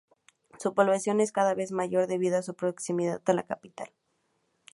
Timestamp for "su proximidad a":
2.41-3.33